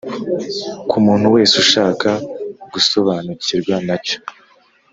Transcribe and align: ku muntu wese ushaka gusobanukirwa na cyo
ku 0.89 0.95
muntu 1.05 1.27
wese 1.35 1.53
ushaka 1.63 2.09
gusobanukirwa 2.73 3.75
na 3.87 3.97
cyo 4.05 4.17